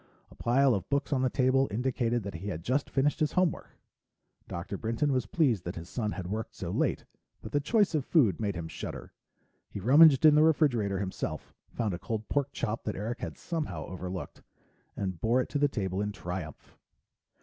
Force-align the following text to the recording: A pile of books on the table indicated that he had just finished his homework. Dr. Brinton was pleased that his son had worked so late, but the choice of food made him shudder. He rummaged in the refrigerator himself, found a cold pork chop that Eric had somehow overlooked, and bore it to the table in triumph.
A 0.31 0.35
pile 0.35 0.73
of 0.73 0.89
books 0.89 1.13
on 1.13 1.21
the 1.21 1.29
table 1.29 1.67
indicated 1.69 2.23
that 2.23 2.33
he 2.33 2.47
had 2.47 2.63
just 2.63 2.89
finished 2.89 3.19
his 3.19 3.33
homework. 3.33 3.77
Dr. 4.47 4.75
Brinton 4.75 5.11
was 5.13 5.27
pleased 5.27 5.63
that 5.63 5.75
his 5.75 5.87
son 5.89 6.13
had 6.13 6.25
worked 6.25 6.55
so 6.55 6.71
late, 6.71 7.05
but 7.43 7.51
the 7.51 7.59
choice 7.59 7.93
of 7.93 8.03
food 8.03 8.39
made 8.39 8.55
him 8.55 8.67
shudder. 8.67 9.13
He 9.69 9.79
rummaged 9.79 10.25
in 10.25 10.33
the 10.33 10.41
refrigerator 10.41 10.97
himself, 10.97 11.53
found 11.69 11.93
a 11.93 11.99
cold 11.99 12.27
pork 12.29 12.49
chop 12.51 12.83
that 12.85 12.95
Eric 12.95 13.19
had 13.19 13.37
somehow 13.37 13.85
overlooked, 13.85 14.41
and 14.97 15.21
bore 15.21 15.39
it 15.39 15.49
to 15.49 15.59
the 15.59 15.67
table 15.67 16.01
in 16.01 16.11
triumph. 16.11 16.75